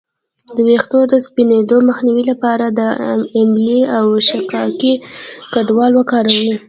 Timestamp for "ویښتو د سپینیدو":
0.67-1.77